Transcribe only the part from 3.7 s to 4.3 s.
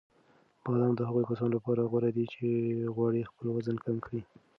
کم کړي.